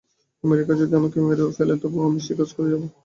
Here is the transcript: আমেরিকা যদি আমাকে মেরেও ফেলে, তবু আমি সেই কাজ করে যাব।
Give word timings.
আমেরিকা 0.43 0.73
যদি 0.75 0.93
আমাকে 0.95 1.17
মেরেও 1.21 1.55
ফেলে, 1.57 1.73
তবু 1.81 1.97
আমি 2.07 2.19
সেই 2.25 2.35
কাজ 2.39 2.49
করে 2.55 2.67
যাব। 2.71 2.81